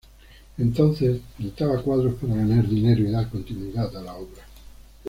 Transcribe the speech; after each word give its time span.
Entonces 0.57 1.21
pintaba 1.37 1.79
cuadros 1.83 2.15
para 2.15 2.33
ganar 2.33 2.67
dinero 2.67 3.01
y 3.01 3.11
dar 3.11 3.29
continuidad 3.29 3.95
a 3.95 4.01
la 4.01 4.15
obra". 4.15 4.41